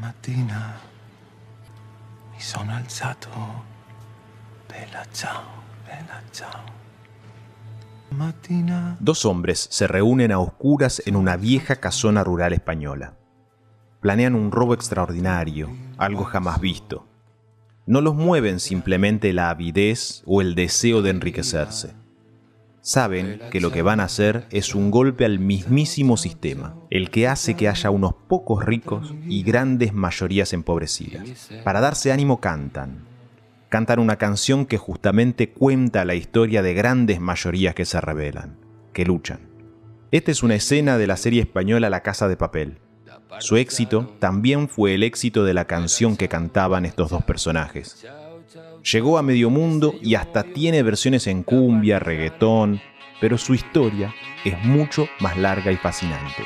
mattina 0.00 0.80
mi 2.32 2.40
sono 2.40 2.74
alzato. 2.74 3.28
Bella 4.68 5.04
ciao, 5.12 5.42
bella. 5.86 6.22
Dos 9.00 9.24
hombres 9.24 9.68
se 9.70 9.86
reúnen 9.86 10.32
a 10.32 10.38
oscuras 10.38 11.02
en 11.06 11.16
una 11.16 11.36
vieja 11.36 11.76
casona 11.76 12.24
rural 12.24 12.52
española. 12.52 13.14
Planean 14.00 14.34
un 14.34 14.52
robo 14.52 14.74
extraordinario, 14.74 15.70
algo 15.98 16.24
jamás 16.24 16.60
visto. 16.60 17.06
No 17.86 18.00
los 18.00 18.14
mueven 18.14 18.60
simplemente 18.60 19.32
la 19.32 19.50
avidez 19.50 20.22
o 20.26 20.40
el 20.40 20.54
deseo 20.54 21.02
de 21.02 21.10
enriquecerse. 21.10 21.94
Saben 22.86 23.40
que 23.50 23.60
lo 23.60 23.72
que 23.72 23.82
van 23.82 23.98
a 23.98 24.04
hacer 24.04 24.46
es 24.52 24.72
un 24.76 24.92
golpe 24.92 25.24
al 25.24 25.40
mismísimo 25.40 26.16
sistema, 26.16 26.76
el 26.88 27.10
que 27.10 27.26
hace 27.26 27.56
que 27.56 27.68
haya 27.68 27.90
unos 27.90 28.14
pocos 28.28 28.64
ricos 28.64 29.12
y 29.26 29.42
grandes 29.42 29.92
mayorías 29.92 30.52
empobrecidas. 30.52 31.50
Para 31.64 31.80
darse 31.80 32.12
ánimo 32.12 32.40
cantan. 32.40 33.04
Cantan 33.70 33.98
una 33.98 34.18
canción 34.18 34.66
que 34.66 34.78
justamente 34.78 35.50
cuenta 35.50 36.04
la 36.04 36.14
historia 36.14 36.62
de 36.62 36.74
grandes 36.74 37.18
mayorías 37.18 37.74
que 37.74 37.84
se 37.84 38.00
rebelan, 38.00 38.56
que 38.92 39.04
luchan. 39.04 39.40
Esta 40.12 40.30
es 40.30 40.44
una 40.44 40.54
escena 40.54 40.96
de 40.96 41.08
la 41.08 41.16
serie 41.16 41.42
española 41.42 41.90
La 41.90 42.04
Casa 42.04 42.28
de 42.28 42.36
Papel. 42.36 42.78
Su 43.40 43.56
éxito 43.56 44.16
también 44.20 44.68
fue 44.68 44.94
el 44.94 45.02
éxito 45.02 45.42
de 45.42 45.54
la 45.54 45.66
canción 45.66 46.16
que 46.16 46.28
cantaban 46.28 46.86
estos 46.86 47.10
dos 47.10 47.24
personajes. 47.24 48.06
Llegó 48.92 49.18
a 49.18 49.22
medio 49.22 49.50
mundo 49.50 49.96
y 50.00 50.14
hasta 50.14 50.44
tiene 50.44 50.84
versiones 50.84 51.26
en 51.26 51.42
cumbia, 51.42 51.98
reggaetón, 51.98 52.80
pero 53.20 53.36
su 53.36 53.52
historia 53.52 54.14
es 54.44 54.62
mucho 54.64 55.08
más 55.18 55.36
larga 55.36 55.72
y 55.72 55.76
fascinante. 55.76 56.44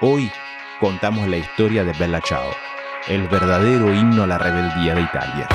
Hoy 0.00 0.32
contamos 0.80 1.28
la 1.28 1.36
historia 1.36 1.84
de 1.84 1.92
Bella 1.92 2.20
Ciao, 2.26 2.50
el 3.06 3.28
verdadero 3.28 3.94
himno 3.94 4.24
a 4.24 4.26
la 4.26 4.38
rebeldía 4.38 4.96
de 4.96 5.02
Italia. 5.02 5.48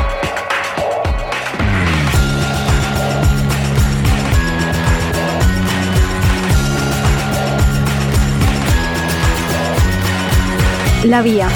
La 11.04 11.22
Vía, 11.22 11.50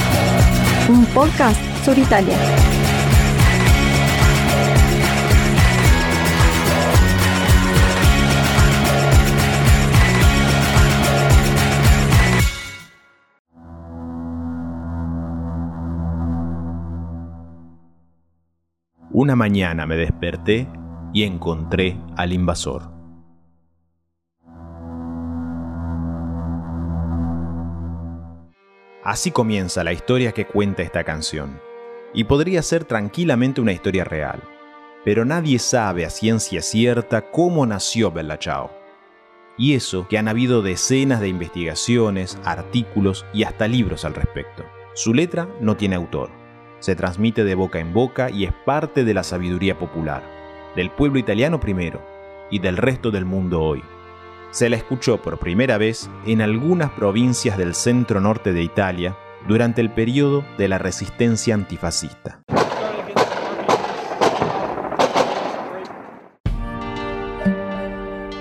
un 0.89 1.05
podcast 1.07 1.61
sobre 1.85 2.01
Italia. 2.01 2.82
Una 19.15 19.35
mañana 19.35 19.85
me 19.85 19.95
desperté 19.95 20.67
y 21.13 21.21
encontré 21.21 21.95
al 22.17 22.33
invasor. 22.33 22.91
Así 29.03 29.29
comienza 29.29 29.83
la 29.83 29.93
historia 29.93 30.31
que 30.31 30.47
cuenta 30.47 30.81
esta 30.81 31.03
canción. 31.03 31.61
Y 32.15 32.23
podría 32.23 32.63
ser 32.63 32.85
tranquilamente 32.85 33.61
una 33.61 33.71
historia 33.71 34.03
real. 34.03 34.41
Pero 35.05 35.25
nadie 35.25 35.59
sabe 35.59 36.05
a 36.05 36.09
ciencia 36.09 36.63
cierta 36.63 37.29
cómo 37.29 37.67
nació 37.67 38.11
Bella 38.11 38.39
Ciao. 38.39 38.71
Y 39.59 39.75
eso 39.75 40.07
que 40.07 40.17
han 40.17 40.27
habido 40.27 40.63
decenas 40.63 41.21
de 41.21 41.27
investigaciones, 41.27 42.39
artículos 42.43 43.27
y 43.31 43.43
hasta 43.43 43.67
libros 43.67 44.05
al 44.05 44.15
respecto. 44.15 44.63
Su 44.95 45.13
letra 45.13 45.47
no 45.61 45.77
tiene 45.77 45.97
autor 45.97 46.42
se 46.83 46.97
transmite 46.97 47.45
de 47.45 47.55
boca 47.55 47.79
en 47.79 47.93
boca 47.93 48.29
y 48.29 48.43
es 48.43 48.51
parte 48.51 49.05
de 49.05 49.13
la 49.13 49.23
sabiduría 49.23 49.79
popular, 49.79 50.21
del 50.75 50.89
pueblo 50.89 51.17
italiano 51.17 51.57
primero 51.61 52.05
y 52.51 52.59
del 52.59 52.75
resto 52.75 53.09
del 53.09 53.23
mundo 53.23 53.61
hoy. 53.61 53.81
Se 54.51 54.69
la 54.69 54.75
escuchó 54.75 55.21
por 55.21 55.39
primera 55.39 55.77
vez 55.77 56.09
en 56.25 56.41
algunas 56.41 56.91
provincias 56.91 57.57
del 57.57 57.73
centro 57.73 58.19
norte 58.19 58.51
de 58.51 58.63
Italia 58.63 59.15
durante 59.47 59.79
el 59.79 59.91
periodo 59.91 60.43
de 60.57 60.67
la 60.67 60.77
resistencia 60.77 61.55
antifascista. 61.55 62.43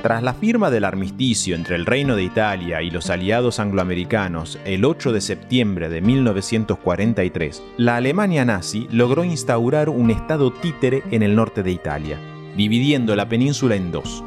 Tras 0.02 0.20
la 0.20 0.34
firma 0.34 0.68
del 0.72 0.84
armisticio 0.84 1.54
entre 1.54 1.76
el 1.76 1.86
Reino 1.86 2.16
de 2.16 2.24
Italia 2.24 2.82
y 2.82 2.90
los 2.90 3.08
aliados 3.08 3.60
angloamericanos 3.60 4.58
el 4.64 4.84
8 4.84 5.12
de 5.12 5.20
septiembre 5.20 5.88
de 5.88 6.00
1943, 6.00 7.62
la 7.76 7.94
Alemania 7.98 8.44
nazi 8.44 8.88
logró 8.90 9.22
instaurar 9.22 9.88
un 9.88 10.10
estado 10.10 10.52
títere 10.52 11.04
en 11.12 11.22
el 11.22 11.36
norte 11.36 11.62
de 11.62 11.70
Italia, 11.70 12.18
dividiendo 12.56 13.14
la 13.14 13.28
península 13.28 13.76
en 13.76 13.92
dos. 13.92 14.24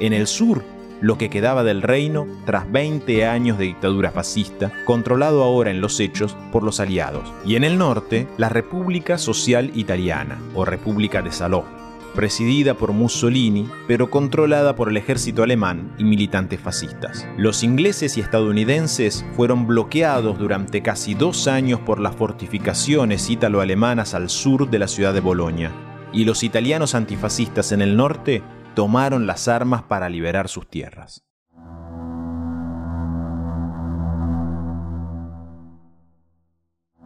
En 0.00 0.14
el 0.14 0.26
sur, 0.26 0.64
lo 1.02 1.18
que 1.18 1.28
quedaba 1.28 1.62
del 1.62 1.82
reino 1.82 2.26
tras 2.46 2.72
20 2.72 3.26
años 3.26 3.58
de 3.58 3.64
dictadura 3.66 4.12
fascista, 4.12 4.72
controlado 4.86 5.42
ahora 5.42 5.70
en 5.70 5.82
los 5.82 6.00
hechos 6.00 6.34
por 6.50 6.62
los 6.62 6.80
aliados, 6.80 7.30
y 7.44 7.56
en 7.56 7.64
el 7.64 7.76
norte, 7.76 8.28
la 8.38 8.48
República 8.48 9.18
Social 9.18 9.72
Italiana, 9.74 10.38
o 10.54 10.64
República 10.64 11.20
de 11.20 11.32
Saló, 11.32 11.81
presidida 12.14 12.74
por 12.74 12.92
Mussolini, 12.92 13.68
pero 13.86 14.10
controlada 14.10 14.76
por 14.76 14.88
el 14.88 14.96
ejército 14.96 15.42
alemán 15.42 15.94
y 15.98 16.04
militantes 16.04 16.60
fascistas. 16.60 17.26
Los 17.36 17.62
ingleses 17.62 18.16
y 18.16 18.20
estadounidenses 18.20 19.24
fueron 19.36 19.66
bloqueados 19.66 20.38
durante 20.38 20.82
casi 20.82 21.14
dos 21.14 21.48
años 21.48 21.80
por 21.80 22.00
las 22.00 22.16
fortificaciones 22.16 23.28
ítalo-alemanas 23.30 24.14
al 24.14 24.30
sur 24.30 24.70
de 24.70 24.78
la 24.78 24.88
ciudad 24.88 25.14
de 25.14 25.20
Bolonia, 25.20 25.72
y 26.12 26.24
los 26.24 26.42
italianos 26.42 26.94
antifascistas 26.94 27.72
en 27.72 27.82
el 27.82 27.96
norte 27.96 28.42
tomaron 28.74 29.26
las 29.26 29.48
armas 29.48 29.82
para 29.82 30.08
liberar 30.08 30.48
sus 30.48 30.68
tierras. 30.68 31.24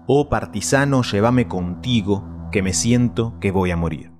Oh 0.08 0.28
partisano, 0.28 1.02
llévame 1.02 1.48
contigo, 1.48 2.48
que 2.52 2.62
me 2.62 2.72
siento 2.72 3.38
que 3.40 3.50
voy 3.50 3.72
a 3.72 3.76
morir. 3.76 4.15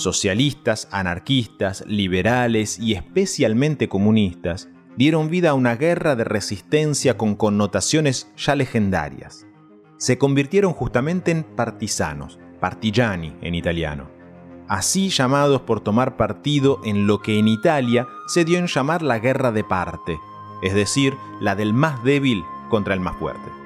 Socialistas, 0.00 0.88
anarquistas, 0.92 1.84
liberales 1.86 2.78
y 2.78 2.94
especialmente 2.94 3.86
comunistas 3.86 4.70
dieron 4.96 5.28
vida 5.28 5.50
a 5.50 5.54
una 5.54 5.76
guerra 5.76 6.16
de 6.16 6.24
resistencia 6.24 7.18
con 7.18 7.34
connotaciones 7.34 8.32
ya 8.34 8.56
legendarias. 8.56 9.46
Se 9.98 10.16
convirtieron 10.16 10.72
justamente 10.72 11.30
en 11.30 11.44
partisanos, 11.44 12.38
partigiani 12.60 13.36
en 13.42 13.54
italiano, 13.54 14.08
así 14.68 15.10
llamados 15.10 15.60
por 15.60 15.82
tomar 15.82 16.16
partido 16.16 16.80
en 16.82 17.06
lo 17.06 17.20
que 17.20 17.38
en 17.38 17.46
Italia 17.46 18.08
se 18.26 18.46
dio 18.46 18.58
en 18.58 18.68
llamar 18.68 19.02
la 19.02 19.18
guerra 19.18 19.52
de 19.52 19.64
parte, 19.64 20.18
es 20.62 20.72
decir, 20.72 21.12
la 21.42 21.54
del 21.54 21.74
más 21.74 22.02
débil 22.04 22.42
contra 22.70 22.94
el 22.94 23.00
más 23.00 23.16
fuerte. 23.16 23.59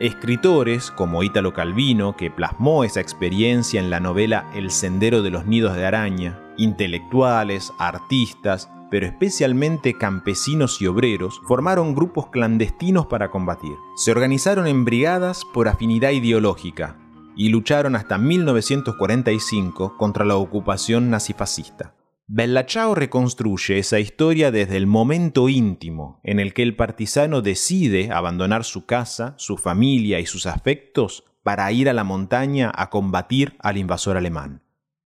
Escritores 0.00 0.90
como 0.90 1.22
Ítalo 1.22 1.54
Calvino, 1.54 2.16
que 2.16 2.28
plasmó 2.28 2.82
esa 2.82 3.00
experiencia 3.00 3.80
en 3.80 3.90
la 3.90 4.00
novela 4.00 4.50
El 4.52 4.72
sendero 4.72 5.22
de 5.22 5.30
los 5.30 5.46
nidos 5.46 5.76
de 5.76 5.86
araña, 5.86 6.40
intelectuales, 6.56 7.72
artistas, 7.78 8.68
pero 8.90 9.06
especialmente 9.06 9.96
campesinos 9.96 10.82
y 10.82 10.88
obreros, 10.88 11.40
formaron 11.46 11.94
grupos 11.94 12.26
clandestinos 12.30 13.06
para 13.06 13.30
combatir. 13.30 13.76
Se 13.96 14.10
organizaron 14.10 14.66
en 14.66 14.84
brigadas 14.84 15.44
por 15.54 15.68
afinidad 15.68 16.10
ideológica 16.10 16.96
y 17.36 17.50
lucharon 17.50 17.94
hasta 17.94 18.18
1945 18.18 19.96
contra 19.96 20.24
la 20.24 20.34
ocupación 20.36 21.08
nazifascista. 21.08 21.94
Bella 22.26 22.64
Ciao 22.64 22.94
reconstruye 22.94 23.78
esa 23.78 23.98
historia 23.98 24.50
desde 24.50 24.78
el 24.78 24.86
momento 24.86 25.50
íntimo 25.50 26.20
en 26.24 26.40
el 26.40 26.54
que 26.54 26.62
el 26.62 26.74
partisano 26.74 27.42
decide 27.42 28.10
abandonar 28.12 28.64
su 28.64 28.86
casa, 28.86 29.34
su 29.36 29.58
familia 29.58 30.20
y 30.20 30.26
sus 30.26 30.46
afectos 30.46 31.24
para 31.42 31.70
ir 31.70 31.90
a 31.90 31.92
la 31.92 32.02
montaña 32.02 32.72
a 32.74 32.88
combatir 32.88 33.56
al 33.58 33.76
invasor 33.76 34.16
alemán. 34.16 34.62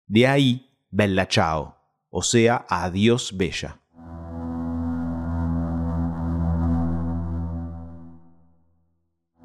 De 0.08 0.26
ahí 0.26 0.72
Bella 0.90 1.28
Ciao, 1.30 1.76
o 2.10 2.22
sea, 2.22 2.66
adiós 2.68 3.36
Bella. 3.36 3.80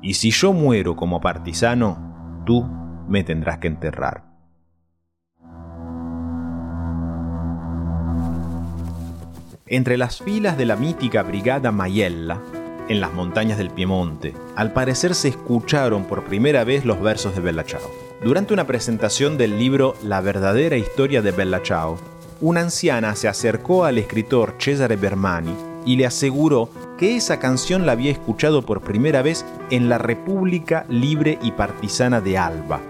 Y 0.02 0.16
si 0.16 0.32
yo 0.32 0.54
muero 0.54 0.96
como 0.96 1.22
partisano, 1.22 2.42
tú 2.48 2.64
me 3.08 3.24
tendrás 3.24 3.60
que 3.60 3.68
enterrar. 3.68 4.29
Entre 9.72 9.98
las 9.98 10.20
filas 10.20 10.58
de 10.58 10.66
la 10.66 10.76
mítica 10.76 11.22
Brigada 11.22 11.72
Maiella, 11.72 12.42
en 12.88 13.00
las 13.00 13.14
montañas 13.14 13.60
del 13.60 13.70
Piemonte, 13.70 14.34
al 14.56 14.74
parecer 14.74 15.14
se 15.14 15.28
escucharon 15.28 16.06
por 16.06 16.24
primera 16.24 16.64
vez 16.64 16.86
los 16.86 17.00
versos 17.00 17.36
de 17.36 17.42
Bella 17.42 17.64
Ciao. 17.64 17.84
Durante 18.24 18.52
una 18.52 18.66
presentación 18.66 19.38
del 19.38 19.60
libro 19.60 19.94
La 20.04 20.22
verdadera 20.22 20.76
historia 20.76 21.22
de 21.22 21.30
Bella 21.30 21.62
Ciao, 21.64 22.00
una 22.42 22.62
anciana 22.62 23.16
se 23.16 23.28
acercó 23.28 23.86
al 23.86 24.00
escritor 24.00 24.56
Cesare 24.58 24.96
Bermani 24.96 25.56
y 25.86 25.98
le 25.98 26.08
aseguró 26.08 26.72
que 26.98 27.16
esa 27.16 27.38
canción 27.38 27.86
la 27.86 27.92
había 27.92 28.12
escuchado 28.12 28.64
por 28.64 28.82
primera 28.82 29.22
vez 29.22 29.46
en 29.70 29.88
la 29.88 30.00
República 30.00 30.88
Libre 30.90 31.38
y 31.44 31.52
Partisana 31.52 32.22
de 32.22 32.40
Alba, 32.40 32.82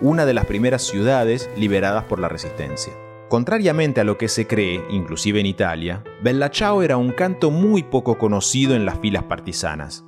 una 0.00 0.24
de 0.24 0.32
las 0.32 0.46
primeras 0.46 0.82
ciudades 0.82 1.50
liberadas 1.58 2.04
por 2.04 2.20
la 2.20 2.30
resistencia. 2.30 2.94
Contrariamente 3.32 4.02
a 4.02 4.04
lo 4.04 4.18
que 4.18 4.28
se 4.28 4.46
cree, 4.46 4.84
inclusive 4.90 5.40
en 5.40 5.46
Italia, 5.46 6.04
Bella 6.22 6.50
Ciao 6.50 6.82
era 6.82 6.98
un 6.98 7.12
canto 7.12 7.50
muy 7.50 7.82
poco 7.82 8.18
conocido 8.18 8.74
en 8.74 8.84
las 8.84 8.98
filas 8.98 9.22
partisanas. 9.22 10.04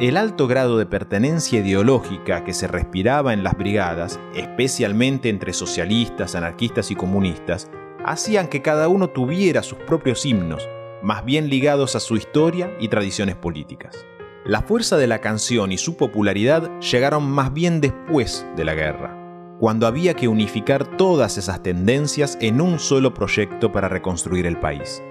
El 0.00 0.16
alto 0.16 0.48
grado 0.48 0.76
de 0.76 0.84
pertenencia 0.84 1.60
ideológica 1.60 2.42
que 2.42 2.52
se 2.52 2.66
respiraba 2.66 3.32
en 3.32 3.44
las 3.44 3.56
brigadas, 3.56 4.18
especialmente 4.34 5.28
entre 5.28 5.52
socialistas, 5.52 6.34
anarquistas 6.34 6.90
y 6.90 6.96
comunistas, 6.96 7.70
hacían 8.04 8.48
que 8.48 8.60
cada 8.60 8.88
uno 8.88 9.10
tuviera 9.10 9.62
sus 9.62 9.78
propios 9.78 10.26
himnos, 10.26 10.68
más 11.00 11.24
bien 11.24 11.48
ligados 11.48 11.94
a 11.94 12.00
su 12.00 12.16
historia 12.16 12.76
y 12.80 12.88
tradiciones 12.88 13.36
políticas. 13.36 14.04
La 14.44 14.62
fuerza 14.62 14.96
de 14.96 15.06
la 15.06 15.20
canción 15.20 15.70
y 15.70 15.78
su 15.78 15.96
popularidad 15.96 16.68
llegaron 16.80 17.22
más 17.22 17.54
bien 17.54 17.80
después 17.80 18.44
de 18.56 18.64
la 18.64 18.74
guerra 18.74 19.17
cuando 19.58 19.86
había 19.86 20.14
que 20.14 20.28
unificar 20.28 20.96
todas 20.96 21.36
esas 21.36 21.62
tendencias 21.62 22.38
en 22.40 22.60
un 22.60 22.78
solo 22.78 23.12
proyecto 23.12 23.72
para 23.72 23.88
reconstruir 23.88 24.46
el 24.46 24.58
país. 24.58 25.02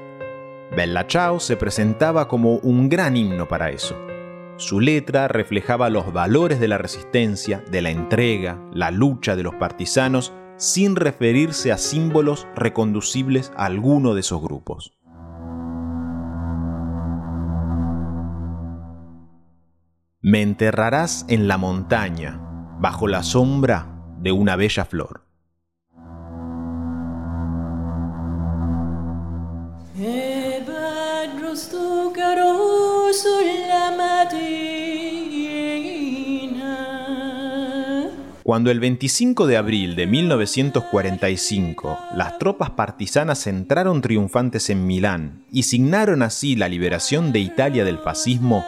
Bella 0.75 1.05
Ciao 1.07 1.39
se 1.39 1.57
presentaba 1.57 2.27
como 2.27 2.55
un 2.55 2.89
gran 2.89 3.17
himno 3.17 3.47
para 3.47 3.69
eso. 3.71 3.97
Su 4.57 4.79
letra 4.79 5.27
reflejaba 5.27 5.89
los 5.89 6.11
valores 6.13 6.59
de 6.59 6.67
la 6.67 6.77
resistencia, 6.77 7.63
de 7.69 7.81
la 7.81 7.91
entrega, 7.91 8.59
la 8.73 8.91
lucha 8.91 9.35
de 9.35 9.43
los 9.43 9.55
partisanos, 9.55 10.33
sin 10.55 10.95
referirse 10.95 11.71
a 11.71 11.77
símbolos 11.77 12.47
reconducibles 12.55 13.51
a 13.55 13.65
alguno 13.65 14.13
de 14.15 14.21
esos 14.21 14.41
grupos. 14.41 14.93
Me 20.21 20.41
enterrarás 20.41 21.25
en 21.29 21.47
la 21.47 21.57
montaña, 21.57 22.41
bajo 22.79 23.07
la 23.07 23.21
sombra 23.21 23.96
de 24.19 24.31
una 24.31 24.55
bella 24.55 24.85
flor. 24.85 25.21
Cuando 38.43 38.71
el 38.71 38.79
25 38.79 39.45
de 39.45 39.57
abril 39.57 39.95
de 39.97 40.07
1945 40.07 41.99
las 42.15 42.39
tropas 42.39 42.69
partisanas 42.69 43.45
entraron 43.45 44.01
triunfantes 44.01 44.69
en 44.69 44.87
Milán 44.87 45.43
y 45.51 45.63
signaron 45.63 46.21
así 46.21 46.55
la 46.55 46.69
liberación 46.69 47.33
de 47.33 47.39
Italia 47.39 47.83
del 47.83 47.97
fascismo, 47.97 48.63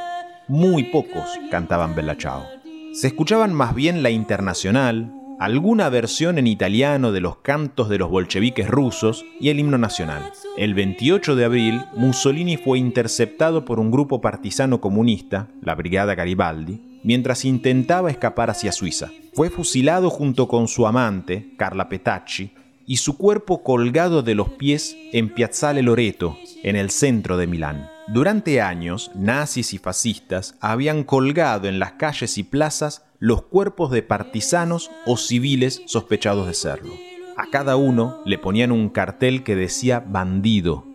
muy 0.50 0.84
pocos 0.92 1.30
cantaban 1.50 1.96
Bella 1.96 2.18
Ciao. 2.18 2.44
Se 2.92 3.08
escuchaban 3.08 3.54
más 3.54 3.74
bien 3.74 4.04
la 4.04 4.10
internacional, 4.10 5.14
alguna 5.40 5.88
versión 5.88 6.38
en 6.38 6.48
italiano 6.48 7.14
de 7.14 7.22
los 7.22 7.38
cantos 7.38 7.88
de 7.88 7.98
los 7.98 8.10
bolcheviques 8.10 8.68
rusos 8.68 9.26
y 9.40 9.50
el 9.50 9.60
himno 9.60 9.78
nacional. 9.78 10.34
El 10.58 10.74
28 10.74 11.38
de 11.38 11.46
abril, 11.46 11.82
Mussolini 11.96 12.58
fue 12.58 12.78
interceptado 12.78 13.64
por 13.64 13.80
un 13.80 13.90
grupo 13.90 14.20
partisano 14.20 14.82
comunista, 14.82 15.48
la 15.62 15.76
Brigada 15.76 16.14
Garibaldi, 16.14 17.00
mientras 17.04 17.46
intentaba 17.46 18.12
escapar 18.12 18.50
hacia 18.50 18.74
Suiza. 18.74 19.12
Fue 19.34 19.50
fusilado 19.50 20.10
junto 20.10 20.50
con 20.50 20.68
su 20.68 20.86
amante, 20.86 21.54
Carla 21.58 21.88
Petacci, 21.88 22.52
y 22.86 22.98
su 22.98 23.18
cuerpo 23.18 23.64
colgado 23.64 24.24
de 24.24 24.36
los 24.36 24.50
pies 24.50 24.98
en 25.14 25.34
Piazzale 25.34 25.84
Loreto, 25.84 26.38
en 26.64 26.76
el 26.76 26.90
centro 26.90 27.38
de 27.38 27.48
Milán. 27.48 27.90
Durante 28.08 28.60
años, 28.60 29.12
nazis 29.16 29.74
y 29.74 29.78
fascistas 29.78 30.56
habían 30.60 31.04
colgado 31.04 31.70
en 31.70 31.80
las 31.80 31.94
calles 31.94 32.38
y 32.40 32.44
plazas 32.44 33.04
los 33.20 33.42
cuerpos 33.42 33.92
de 33.92 34.02
partisanos 34.02 34.90
o 35.06 35.18
civiles 35.18 35.82
sospechados 35.86 36.48
de 36.48 36.54
serlo. 36.54 36.94
A 37.36 37.48
cada 37.52 37.76
uno 37.76 38.22
le 38.26 38.38
ponían 38.38 38.72
un 38.72 38.90
cartel 38.90 39.44
que 39.44 39.56
decía 39.56 40.00
bandido, 40.00 40.86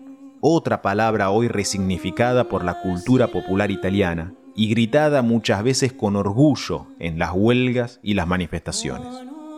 otra 0.41 0.83
palabra 0.83 1.31
hoy 1.31 1.49
resignificada 1.49 2.49
por 2.49 2.65
la 2.65 2.81
cultura 2.81 3.29
popular 3.29 3.71
italiana 3.71 4.35
y 4.55 4.69
gritada 4.69 5.23
muchas 5.23 5.63
veces 5.63 5.93
con 5.93 6.17
orgullo 6.17 6.87
en 6.99 7.19
las 7.19 7.33
huelgas 7.35 8.01
y 8.03 8.15
las 8.15 8.27
manifestaciones. 8.27 9.09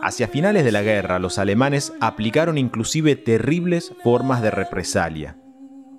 Hacia 0.02 0.28
finales 0.28 0.64
de 0.64 0.72
la 0.72 0.82
guerra, 0.82 1.18
los 1.18 1.38
alemanes 1.38 1.92
aplicaron 2.00 2.58
inclusive 2.58 3.16
terribles 3.16 3.94
formas 4.04 4.42
de 4.42 4.50
represalia. 4.50 5.36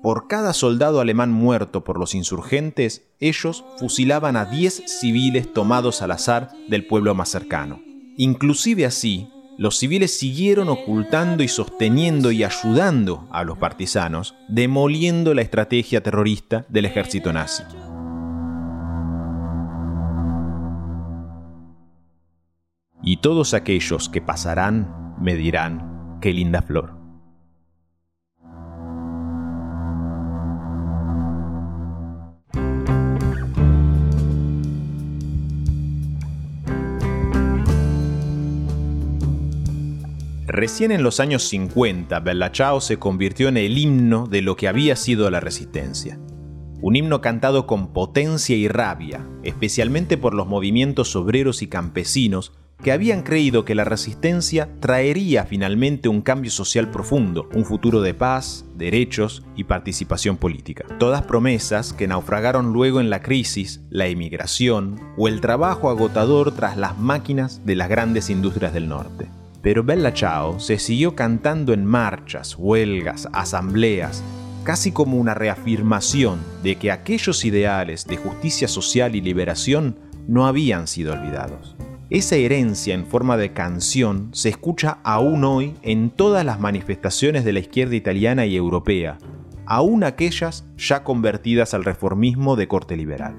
Por 0.01 0.27
cada 0.27 0.53
soldado 0.53 0.99
alemán 1.01 1.31
muerto 1.31 1.83
por 1.83 1.99
los 1.99 2.15
insurgentes, 2.15 3.07
ellos 3.19 3.65
fusilaban 3.77 4.35
a 4.35 4.45
10 4.45 4.83
civiles 4.85 5.51
tomados 5.53 6.01
al 6.01 6.11
azar 6.11 6.51
del 6.69 6.85
pueblo 6.85 7.15
más 7.15 7.29
cercano. 7.29 7.81
Inclusive 8.17 8.85
así, 8.85 9.29
los 9.57 9.77
civiles 9.77 10.17
siguieron 10.17 10.69
ocultando 10.69 11.43
y 11.43 11.47
sosteniendo 11.47 12.31
y 12.31 12.43
ayudando 12.43 13.27
a 13.31 13.43
los 13.43 13.57
partisanos, 13.57 14.35
demoliendo 14.47 15.33
la 15.33 15.41
estrategia 15.41 16.01
terrorista 16.01 16.65
del 16.69 16.85
ejército 16.85 17.33
nazi. 17.33 17.63
y 23.07 23.17
todos 23.17 23.53
aquellos 23.53 24.09
que 24.09 24.21
pasarán 24.21 25.15
me 25.17 25.35
dirán, 25.35 26.17
qué 26.19 26.33
linda 26.33 26.61
flor. 26.61 26.96
Recién 40.57 40.91
en 40.91 41.03
los 41.03 41.19
años 41.19 41.43
50, 41.49 42.19
Bella 42.21 42.51
Ciao 42.51 42.81
se 42.81 42.97
convirtió 42.97 43.47
en 43.47 43.57
el 43.57 43.77
himno 43.77 44.25
de 44.25 44.41
lo 44.41 44.55
que 44.55 44.67
había 44.67 44.95
sido 44.95 45.29
la 45.29 45.39
resistencia. 45.39 46.17
Un 46.81 46.95
himno 46.95 47.21
cantado 47.21 47.67
con 47.67 47.93
potencia 47.93 48.55
y 48.55 48.67
rabia, 48.67 49.23
especialmente 49.43 50.17
por 50.17 50.33
los 50.33 50.47
movimientos 50.47 51.15
obreros 51.15 51.61
y 51.61 51.67
campesinos 51.67 52.53
que 52.81 52.91
habían 52.91 53.21
creído 53.21 53.65
que 53.65 53.75
la 53.75 53.83
resistencia 53.83 54.67
traería 54.79 55.43
finalmente 55.45 56.09
un 56.09 56.23
cambio 56.23 56.49
social 56.49 56.89
profundo, 56.89 57.47
un 57.53 57.63
futuro 57.63 58.01
de 58.01 58.15
paz, 58.15 58.65
derechos 58.75 59.43
y 59.55 59.65
participación 59.65 60.37
política. 60.37 60.85
Todas 60.97 61.21
promesas 61.21 61.93
que 61.93 62.07
naufragaron 62.07 62.73
luego 62.73 62.99
en 62.99 63.11
la 63.11 63.21
crisis, 63.21 63.81
la 63.91 64.07
emigración 64.07 64.99
o 65.17 65.27
el 65.27 65.39
trabajo 65.39 65.91
agotador 65.91 66.51
tras 66.55 66.77
las 66.77 66.97
máquinas 66.97 67.63
de 67.63 67.75
las 67.75 67.89
grandes 67.89 68.31
industrias 68.31 68.73
del 68.73 68.89
norte. 68.89 69.36
Pero 69.67 69.83
Bella 69.83 70.13
Ciao 70.13 70.61
se 70.61 70.79
siguió 70.79 71.13
cantando 71.13 71.73
en 71.73 71.83
marchas, 71.83 72.55
huelgas, 72.57 73.27
asambleas, 73.33 74.23
casi 74.63 74.93
como 74.93 75.17
una 75.17 75.33
reafirmación 75.33 76.39
de 76.63 76.77
que 76.77 76.89
aquellos 76.89 77.43
ideales 77.43 78.07
de 78.07 78.15
justicia 78.15 78.69
social 78.69 79.13
y 79.13 79.19
liberación 79.19 79.99
no 80.25 80.47
habían 80.47 80.87
sido 80.87 81.11
olvidados. 81.11 81.75
Esa 82.09 82.37
herencia 82.37 82.93
en 82.93 83.05
forma 83.05 83.35
de 83.35 83.51
canción 83.51 84.29
se 84.31 84.47
escucha 84.47 84.99
aún 85.03 85.43
hoy 85.43 85.73
en 85.81 86.11
todas 86.11 86.45
las 86.45 86.61
manifestaciones 86.61 87.43
de 87.43 87.51
la 87.51 87.59
izquierda 87.59 87.95
italiana 87.97 88.45
y 88.45 88.55
europea, 88.55 89.17
aún 89.65 90.05
aquellas 90.05 90.63
ya 90.77 91.03
convertidas 91.03 91.73
al 91.73 91.83
reformismo 91.83 92.55
de 92.55 92.69
corte 92.69 92.95
liberal. 92.95 93.35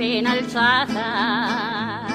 Appena 0.00 0.30
alzata, 0.30 2.06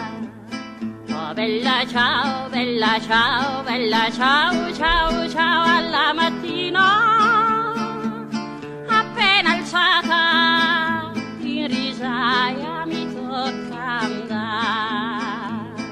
oh 1.12 1.34
bella 1.36 1.86
ciao, 1.86 2.50
bella 2.50 3.00
ciao, 3.00 3.64
bella 3.64 4.10
ciao, 4.10 4.74
ciao, 4.74 5.30
ciao, 5.30 5.64
alla 5.68 6.12
mattina. 6.16 7.16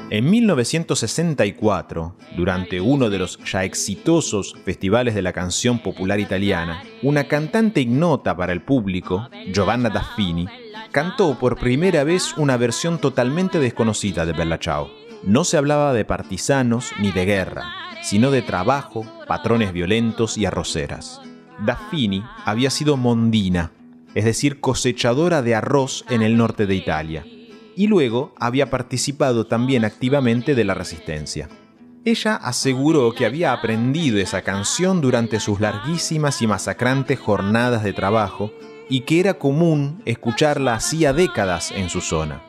En 0.09 0.29
1964, 0.29 2.15
durante 2.37 2.79
uno 2.79 3.09
de 3.09 3.17
los 3.17 3.39
ya 3.51 3.63
exitosos 3.63 4.53
festivales 4.63 5.15
de 5.15 5.23
la 5.23 5.33
canción 5.33 5.79
popular 5.79 6.19
italiana, 6.19 6.83
una 7.01 7.23
cantante 7.23 7.81
ignota 7.81 8.37
para 8.37 8.53
el 8.53 8.61
público, 8.61 9.27
Giovanna 9.51 9.89
Daffini, 9.89 10.47
cantó 10.93 11.39
por 11.39 11.57
primera 11.57 12.03
vez 12.03 12.37
una 12.37 12.55
versión 12.55 12.99
totalmente 12.99 13.59
desconocida 13.59 14.27
de 14.27 14.31
Bella 14.31 14.59
Ciao. 14.59 14.91
No 15.23 15.43
se 15.43 15.57
hablaba 15.57 15.91
de 15.91 16.05
partisanos 16.05 16.91
ni 16.99 17.11
de 17.11 17.25
guerra, 17.25 17.65
sino 18.03 18.29
de 18.29 18.43
trabajo, 18.43 19.03
patrones 19.27 19.73
violentos 19.73 20.37
y 20.37 20.45
arroceras. 20.45 21.19
Daffini 21.65 22.23
había 22.45 22.69
sido 22.69 22.95
mondina, 22.95 23.71
es 24.13 24.23
decir, 24.23 24.59
cosechadora 24.59 25.41
de 25.41 25.55
arroz 25.55 26.05
en 26.09 26.21
el 26.21 26.37
norte 26.37 26.67
de 26.67 26.75
Italia 26.75 27.25
y 27.75 27.87
luego 27.87 28.35
había 28.39 28.69
participado 28.69 29.47
también 29.47 29.85
activamente 29.85 30.53
de 30.53 30.63
la 30.63 30.75
resistencia. 30.75 31.49
Ella 32.05 32.35
aseguró 32.35 33.13
que 33.13 33.25
había 33.25 33.51
aprendido 33.51 34.19
esa 34.19 34.43
canción 34.43 35.01
durante 35.01 35.39
sus 35.39 35.59
larguísimas 35.59 36.41
y 36.43 36.47
masacrantes 36.47 37.19
jornadas 37.19 37.83
de 37.83 37.93
trabajo 37.93 38.51
y 38.93 39.01
que 39.01 39.19
era 39.19 39.33
común 39.33 40.03
escucharla 40.05 40.75
hacía 40.75 41.13
décadas 41.13 41.71
en 41.71 41.89
su 41.89 41.99
zona. 41.99 42.43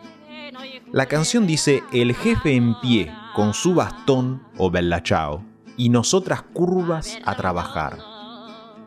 La 0.93 1.07
canción 1.07 1.47
dice 1.47 1.83
el 1.91 2.15
jefe 2.15 2.55
en 2.55 2.79
pie 2.83 3.11
con 3.35 3.55
su 3.55 3.75
bastón 3.75 4.43
o 4.59 4.71
bella 4.71 5.03
chao 5.03 5.43
y 5.79 5.89
nosotras 5.89 6.43
curvas 6.43 7.17
a 7.25 7.35
trabajar. 7.35 7.97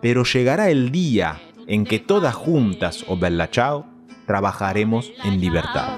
Pero 0.04 0.24
llegará 0.24 0.70
el 0.70 0.92
día 0.92 1.42
en 1.66 1.84
que 1.84 1.98
todas 1.98 2.36
juntas 2.36 3.04
o 3.08 3.18
bella 3.18 3.50
chao 3.50 3.88
trabajaremos 4.28 5.12
en 5.24 5.42
libertad. 5.42 5.98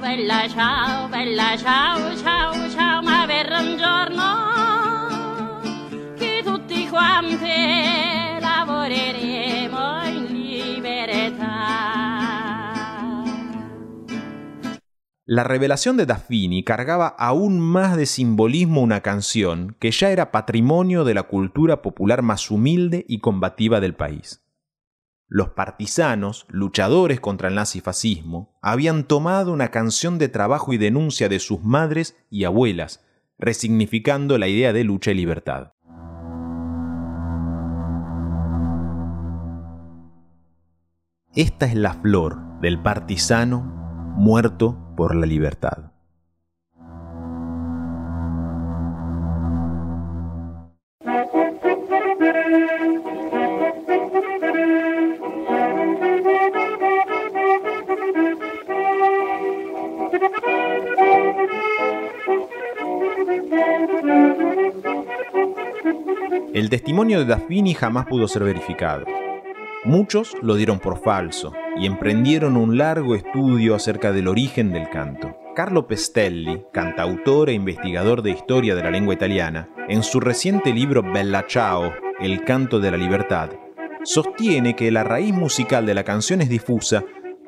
La 15.32 15.44
revelación 15.44 15.96
de 15.96 16.08
Daffini 16.08 16.64
cargaba 16.64 17.08
aún 17.08 17.60
más 17.60 17.96
de 17.96 18.08
simbolismo 18.08 18.82
una 18.82 19.02
canción 19.02 19.76
que 19.80 19.92
ya 19.92 20.10
era 20.10 20.32
patrimonio 20.32 21.04
de 21.04 21.14
la 21.14 21.22
cultura 21.22 21.84
popular 21.84 22.24
más 22.24 22.50
humilde 22.50 23.06
y 23.08 23.20
combativa 23.20 23.80
del 23.80 23.94
país. 23.94 24.44
Los 25.28 25.50
partisanos, 25.50 26.48
luchadores 26.50 27.20
contra 27.20 27.50
el 27.50 27.54
nazifascismo, 27.54 28.58
habían 28.64 29.04
tomado 29.04 29.54
una 29.54 29.70
canción 29.70 30.18
de 30.18 30.30
trabajo 30.30 30.74
y 30.74 30.80
denuncia 30.80 31.30
de 31.30 31.38
sus 31.38 31.62
madres 31.64 32.18
y 32.32 32.46
abuelas, 32.46 33.06
resignificando 33.38 34.40
la 34.40 34.48
idea 34.48 34.74
de 34.74 34.84
lucha 34.84 35.12
y 35.12 35.14
libertad. 35.14 35.74
Esta 41.36 41.68
es 41.68 41.76
la 41.76 41.94
flor 41.94 42.60
del 42.62 42.82
partisano 42.82 43.62
muerto 44.18 44.89
por 45.00 45.16
la 45.16 45.26
libertad. 45.26 45.78
El 66.54 66.70
testimonio 66.70 67.20
de 67.20 67.26
Daffini 67.26 67.74
jamás 67.74 68.06
pudo 68.08 68.28
ser 68.28 68.44
verificado. 68.44 69.06
Muchos 69.86 70.36
lo 70.42 70.56
dieron 70.56 70.80
por 70.80 71.02
falso 71.02 71.54
y 71.78 71.86
emprendieron 71.86 72.58
un 72.58 72.78
largo 72.78 73.16
estudio 73.16 73.76
acerca 73.76 74.12
del 74.12 74.28
origen 74.28 74.74
del 74.74 74.90
canto. 74.90 75.34
Carlo 75.56 75.88
Pestelli, 75.88 76.66
cantautor 76.74 77.50
e 77.50 77.54
investigador 77.54 78.22
de 78.22 78.32
historia 78.32 78.76
de 78.76 78.84
la 78.84 78.92
lengua 78.92 79.14
italiana, 79.14 79.70
en 79.88 80.04
su 80.04 80.20
reciente 80.20 80.74
libro 80.74 81.02
Bella 81.02 81.46
Ciao, 81.48 81.94
El 82.20 82.44
canto 82.44 82.82
de 82.82 82.92
la 82.92 82.98
libertad, 82.98 83.52
sostiene 84.04 84.76
que 84.76 84.92
la 84.92 85.06
raíz 85.06 85.34
musical 85.34 85.86
de 85.86 85.94
la 85.94 86.04
canción 86.04 86.42
es 86.42 86.50
difusa, 86.50 87.06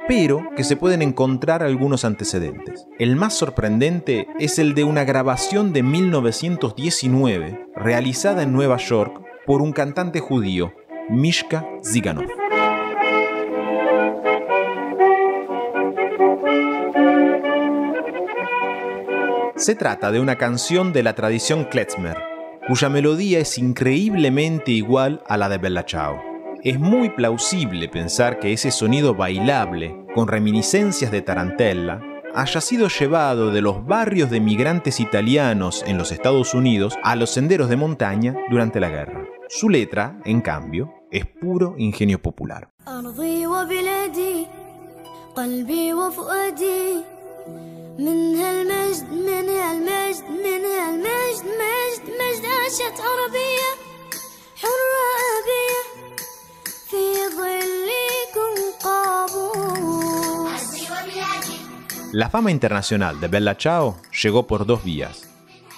pero 0.08 0.50
que 0.56 0.64
se 0.64 0.78
pueden 0.78 1.02
encontrar 1.02 1.62
algunos 1.64 2.06
antecedentes. 2.06 2.88
El 2.98 3.18
más 3.18 3.34
sorprendente 3.34 4.28
es 4.40 4.58
el 4.58 4.74
de 4.74 4.86
una 4.86 5.04
grabación 5.04 5.74
de 5.74 5.84
1919 5.84 7.68
realizada 7.76 8.44
en 8.44 8.54
Nueva 8.54 8.78
York 8.78 9.22
por 9.46 9.62
un 9.62 9.74
cantante 9.74 10.20
judío, 10.20 10.74
Mishka 11.10 11.66
Ziganov. 11.84 12.28
Se 19.56 19.76
trata 19.76 20.12
de 20.12 20.20
una 20.20 20.38
canción 20.38 20.92
de 20.92 21.04
la 21.04 21.14
tradición 21.14 21.66
klezmer, 21.66 22.18
cuya 22.68 22.90
melodía 22.90 23.40
es 23.40 23.58
increíblemente 23.58 24.72
igual 24.72 25.22
a 25.28 25.38
la 25.38 25.50
de 25.50 25.58
Bella 25.58 25.84
Ciao. 25.84 26.22
Es 26.64 26.80
muy 26.80 27.10
plausible 27.10 27.90
pensar 27.90 28.40
que 28.40 28.54
ese 28.54 28.72
sonido 28.72 29.16
bailable, 29.16 29.96
con 30.16 30.28
reminiscencias 30.28 31.12
de 31.12 31.22
tarantella, 31.22 32.02
haya 32.34 32.62
sido 32.62 32.88
llevado 32.88 33.52
de 33.52 33.62
los 33.62 33.86
barrios 33.86 34.30
de 34.30 34.40
migrantes 34.40 35.00
italianos 35.00 35.84
en 35.86 35.98
los 35.98 36.12
Estados 36.12 36.54
Unidos 36.54 36.98
a 37.04 37.16
los 37.16 37.32
senderos 37.32 37.70
de 37.70 37.78
montaña 37.78 38.36
durante 38.50 38.80
la 38.80 38.90
guerra. 38.90 39.28
Su 39.50 39.70
letra, 39.70 40.20
en 40.26 40.42
cambio, 40.42 40.94
es 41.12 41.26
puro 41.26 41.76
ingenio 41.78 42.22
popular. 42.22 42.70
La 62.14 62.30
fama 62.30 62.52
internacional 62.52 63.22
de 63.22 63.30
Bella 63.30 63.56
Ciao 63.56 63.96
llegó 64.22 64.46
por 64.46 64.66
dos 64.66 64.84
vías. 64.84 65.30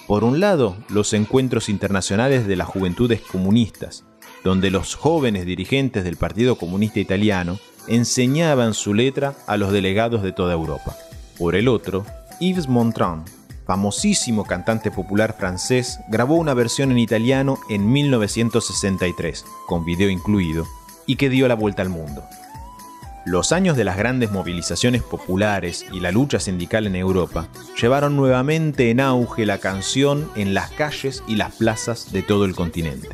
Por 0.08 0.24
un 0.24 0.40
lado, 0.40 0.76
los 0.88 1.12
encuentros 1.12 1.68
internacionales 1.68 2.48
de 2.48 2.56
las 2.56 2.66
juventudes 2.66 3.20
comunistas, 3.20 4.04
donde 4.42 4.72
los 4.72 4.96
jóvenes 4.96 5.46
dirigentes 5.46 6.02
del 6.02 6.16
Partido 6.16 6.56
Comunista 6.56 6.98
Italiano 6.98 7.60
enseñaban 7.86 8.74
su 8.74 8.94
letra 8.94 9.36
a 9.46 9.56
los 9.56 9.70
delegados 9.70 10.24
de 10.24 10.32
toda 10.32 10.54
Europa. 10.54 10.96
Por 11.38 11.54
el 11.54 11.68
otro, 11.68 12.04
Yves 12.40 12.66
Montand, 12.66 13.28
famosísimo 13.64 14.44
cantante 14.44 14.90
popular 14.90 15.36
francés, 15.38 16.00
grabó 16.08 16.34
una 16.34 16.52
versión 16.52 16.90
en 16.90 16.98
italiano 16.98 17.60
en 17.70 17.92
1963, 17.92 19.44
con 19.68 19.84
video 19.84 20.10
incluido, 20.10 20.66
y 21.06 21.14
que 21.14 21.28
dio 21.28 21.46
la 21.46 21.54
vuelta 21.54 21.82
al 21.82 21.90
mundo. 21.90 22.24
Los 23.26 23.52
años 23.52 23.74
de 23.74 23.84
las 23.84 23.96
grandes 23.96 24.30
movilizaciones 24.30 25.02
populares 25.02 25.86
y 25.90 26.00
la 26.00 26.12
lucha 26.12 26.38
sindical 26.38 26.86
en 26.86 26.94
Europa 26.94 27.48
llevaron 27.80 28.16
nuevamente 28.16 28.90
en 28.90 29.00
auge 29.00 29.46
la 29.46 29.56
canción 29.56 30.30
en 30.36 30.52
las 30.52 30.70
calles 30.72 31.22
y 31.26 31.36
las 31.36 31.54
plazas 31.54 32.12
de 32.12 32.22
todo 32.22 32.44
el 32.44 32.54
continente. 32.54 33.08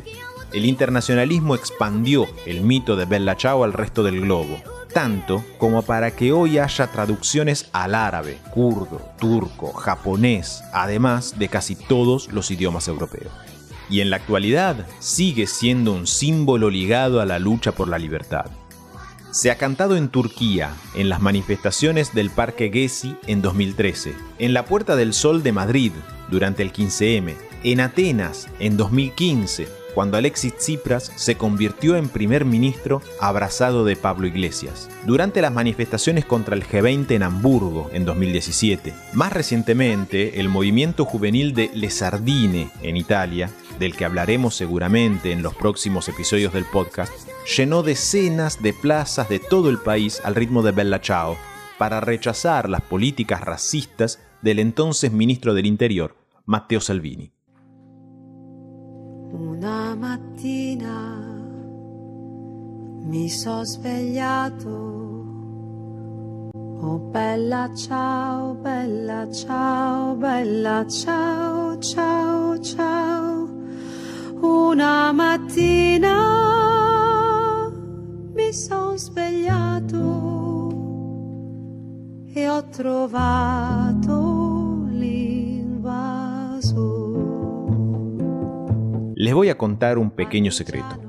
El 0.51 0.65
internacionalismo 0.65 1.55
expandió 1.55 2.27
el 2.45 2.59
mito 2.61 2.97
de 2.97 3.05
Bella 3.05 3.37
Ciao 3.37 3.63
al 3.63 3.71
resto 3.71 4.03
del 4.03 4.19
globo, 4.19 4.57
tanto 4.93 5.45
como 5.57 5.81
para 5.81 6.11
que 6.11 6.33
hoy 6.33 6.59
haya 6.59 6.87
traducciones 6.87 7.69
al 7.71 7.95
árabe, 7.95 8.37
kurdo, 8.53 9.01
turco, 9.17 9.71
japonés, 9.71 10.61
además 10.73 11.39
de 11.39 11.47
casi 11.47 11.77
todos 11.77 12.33
los 12.33 12.51
idiomas 12.51 12.89
europeos. 12.89 13.31
Y 13.89 14.01
en 14.01 14.09
la 14.09 14.17
actualidad 14.17 14.85
sigue 14.99 15.47
siendo 15.47 15.93
un 15.93 16.05
símbolo 16.05 16.69
ligado 16.69 17.21
a 17.21 17.25
la 17.25 17.39
lucha 17.39 17.71
por 17.71 17.87
la 17.87 17.97
libertad. 17.97 18.47
Se 19.31 19.49
ha 19.49 19.55
cantado 19.55 19.95
en 19.95 20.09
Turquía, 20.09 20.75
en 20.93 21.07
las 21.07 21.21
manifestaciones 21.21 22.13
del 22.13 22.31
Parque 22.31 22.69
Gezi 22.69 23.15
en 23.27 23.41
2013, 23.41 24.13
en 24.39 24.53
la 24.53 24.65
Puerta 24.65 24.97
del 24.97 25.13
Sol 25.13 25.41
de 25.41 25.53
Madrid 25.53 25.93
durante 26.29 26.63
el 26.63 26.73
15M, 26.73 27.35
en 27.63 27.79
Atenas 27.79 28.49
en 28.59 28.75
2015, 28.75 29.69
cuando 29.95 30.17
Alexis 30.17 30.57
Tsipras 30.57 31.13
se 31.15 31.35
convirtió 31.35 31.95
en 31.95 32.09
primer 32.09 32.43
ministro 32.43 33.01
abrazado 33.21 33.85
de 33.85 33.95
Pablo 33.95 34.27
Iglesias, 34.27 34.89
durante 35.05 35.41
las 35.41 35.53
manifestaciones 35.53 36.25
contra 36.25 36.53
el 36.53 36.65
G20 36.65 37.11
en 37.11 37.23
Hamburgo 37.23 37.89
en 37.93 38.03
2017, 38.03 38.93
más 39.13 39.31
recientemente 39.31 40.41
el 40.41 40.49
movimiento 40.49 41.05
juvenil 41.05 41.53
de 41.53 41.71
Le 41.73 41.89
Sardine 41.89 42.69
en 42.83 42.97
Italia, 42.97 43.49
del 43.79 43.95
que 43.95 44.03
hablaremos 44.03 44.55
seguramente 44.55 45.31
en 45.31 45.41
los 45.41 45.55
próximos 45.55 46.09
episodios 46.09 46.51
del 46.51 46.65
podcast, 46.65 47.13
llenó 47.45 47.83
decenas 47.83 48.61
de 48.61 48.73
plazas 48.73 49.29
de 49.29 49.39
todo 49.39 49.69
el 49.69 49.77
país 49.77 50.21
al 50.23 50.35
ritmo 50.35 50.61
de 50.61 50.71
Bella 50.71 50.99
Ciao 51.01 51.37
para 51.77 51.99
rechazar 51.99 52.69
las 52.69 52.81
políticas 52.81 53.41
racistas 53.41 54.19
del 54.41 54.59
entonces 54.59 55.11
ministro 55.11 55.53
del 55.53 55.65
Interior, 55.65 56.15
Matteo 56.45 56.79
Salvini. 56.81 57.31
Una 59.31 59.95
mattina 59.95 61.21
mi. 63.11 63.27
Oh 66.83 66.97
bella 67.13 67.69
ciao, 67.75 68.55
bella 68.55 69.27
ciao, 69.31 70.15
bella 70.15 70.85
ciao, 70.87 71.77
ciao, 71.79 72.57
ciao. 72.57 73.47
Una 74.41 75.13
mattina 75.13 76.70
Les 89.15 89.33
voy 89.33 89.47
a 89.47 89.57
contar 89.57 89.97
un 89.97 90.11
pequeño 90.11 90.51
secreto. 90.51 90.99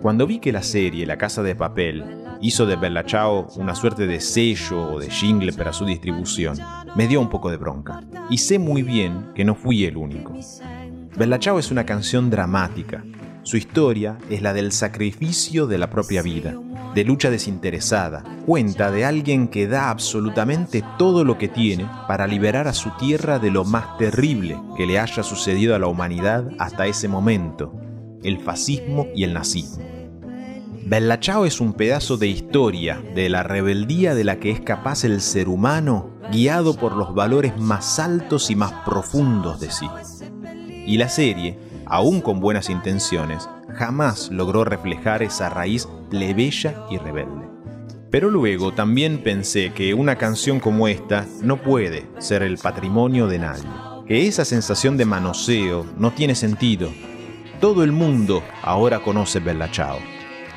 Cuando 0.00 0.26
vi 0.26 0.38
que 0.38 0.50
la 0.50 0.62
serie 0.62 1.04
La 1.04 1.18
Casa 1.18 1.42
de 1.42 1.56
Papel 1.56 2.02
hizo 2.40 2.64
de 2.64 2.76
Bella 2.76 3.04
Ciao 3.04 3.48
una 3.56 3.74
suerte 3.74 4.06
de 4.06 4.18
sello 4.20 4.94
o 4.94 4.98
de 4.98 5.10
jingle 5.10 5.52
para 5.52 5.74
su 5.74 5.84
distribución, 5.84 6.56
me 6.96 7.06
dio 7.06 7.20
un 7.20 7.28
poco 7.28 7.50
de 7.50 7.58
bronca. 7.58 8.00
Y 8.30 8.38
sé 8.38 8.58
muy 8.58 8.82
bien 8.82 9.26
que 9.34 9.44
no 9.44 9.54
fui 9.54 9.84
el 9.84 9.98
único. 9.98 10.32
Bella 11.18 11.38
Ciao 11.38 11.58
es 11.58 11.70
una 11.70 11.84
canción 11.84 12.30
dramática. 12.30 13.04
Su 13.44 13.58
historia 13.58 14.16
es 14.30 14.40
la 14.40 14.54
del 14.54 14.72
sacrificio 14.72 15.66
de 15.66 15.76
la 15.76 15.90
propia 15.90 16.22
vida, 16.22 16.54
de 16.94 17.04
lucha 17.04 17.30
desinteresada. 17.30 18.24
Cuenta 18.46 18.90
de 18.90 19.04
alguien 19.04 19.48
que 19.48 19.66
da 19.66 19.90
absolutamente 19.90 20.82
todo 20.96 21.24
lo 21.24 21.36
que 21.36 21.48
tiene 21.48 21.86
para 22.08 22.26
liberar 22.26 22.68
a 22.68 22.72
su 22.72 22.90
tierra 22.98 23.38
de 23.38 23.50
lo 23.50 23.66
más 23.66 23.98
terrible 23.98 24.58
que 24.78 24.86
le 24.86 24.98
haya 24.98 25.22
sucedido 25.22 25.74
a 25.74 25.78
la 25.78 25.88
humanidad 25.88 26.48
hasta 26.58 26.86
ese 26.86 27.06
momento, 27.06 27.74
el 28.22 28.38
fascismo 28.38 29.08
y 29.14 29.24
el 29.24 29.34
nazismo. 29.34 29.84
Bella 30.86 31.20
Ciao 31.20 31.44
es 31.44 31.60
un 31.60 31.74
pedazo 31.74 32.16
de 32.16 32.28
historia 32.28 33.02
de 33.14 33.28
la 33.28 33.42
rebeldía 33.42 34.14
de 34.14 34.24
la 34.24 34.40
que 34.40 34.52
es 34.52 34.60
capaz 34.60 35.04
el 35.04 35.20
ser 35.20 35.50
humano 35.50 36.14
guiado 36.32 36.76
por 36.76 36.96
los 36.96 37.14
valores 37.14 37.58
más 37.58 37.98
altos 37.98 38.50
y 38.50 38.56
más 38.56 38.72
profundos 38.86 39.60
de 39.60 39.70
sí. 39.70 39.86
Y 40.86 40.96
la 40.96 41.08
serie, 41.10 41.58
aún 41.86 42.20
con 42.20 42.40
buenas 42.40 42.70
intenciones, 42.70 43.48
jamás 43.74 44.30
logró 44.30 44.64
reflejar 44.64 45.22
esa 45.22 45.48
raíz 45.50 45.88
plebeya 46.10 46.84
y 46.90 46.98
rebelde. 46.98 47.48
Pero 48.10 48.30
luego 48.30 48.72
también 48.72 49.18
pensé 49.18 49.72
que 49.72 49.92
una 49.92 50.16
canción 50.16 50.60
como 50.60 50.86
esta 50.86 51.26
no 51.42 51.56
puede 51.56 52.06
ser 52.18 52.42
el 52.42 52.58
patrimonio 52.58 53.26
de 53.26 53.40
nadie, 53.40 53.68
que 54.06 54.28
esa 54.28 54.44
sensación 54.44 54.96
de 54.96 55.04
manoseo 55.04 55.84
no 55.98 56.12
tiene 56.12 56.34
sentido. 56.34 56.90
Todo 57.60 57.82
el 57.82 57.92
mundo 57.92 58.42
ahora 58.62 59.00
conoce 59.00 59.40
Bella 59.40 59.68
Ciao, 59.72 59.98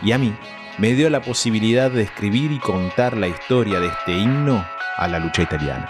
y 0.03 0.12
a 0.12 0.17
mí 0.17 0.36
me 0.77 0.93
dio 0.93 1.10
la 1.10 1.22
posibilidad 1.22 1.89
de 1.89 2.03
escribir 2.03 2.51
y 2.51 2.60
contar 2.60 3.17
la 3.17 3.27
historia 3.27 3.79
de 3.79 3.88
este 3.88 4.15
himno 4.15 4.63
a 4.98 5.07
la 5.07 5.17
lucha 5.17 5.41
italiana. 5.41 5.88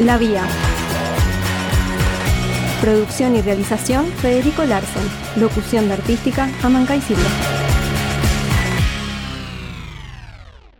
La 0.00 0.18
Vía. 0.18 0.42
Producción 2.80 3.36
y 3.36 3.40
realización 3.42 4.06
Federico 4.06 4.64
Larsen. 4.64 5.02
Locución 5.36 5.88
de 5.88 5.94
artística 5.94 6.48
Amanca 6.62 6.96
y 6.96 7.00
Silva. 7.00 7.28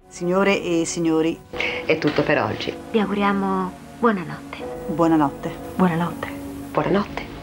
Signore 0.09 0.63
e 0.63 0.85
signori, 0.85 1.39
È 1.87 1.99
tutto 1.99 2.23
per 2.23 2.41
oggi. 2.41 2.73
Vi 2.93 2.99
auguriamo 3.01 3.73
buonanotte. 3.99 4.59
buonanotte. 4.89 5.51
Buonanotte. 5.77 6.29
Buonanotte. 6.73 7.34